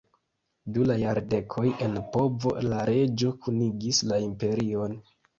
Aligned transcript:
Du 0.75 0.85
la 0.91 0.93
jardekoj 1.01 1.65
en 1.87 1.99
povo, 2.15 2.53
la 2.71 2.79
reĝo 2.91 3.29
kunigis 3.43 4.01
la 4.13 4.19
imperion. 4.29 4.97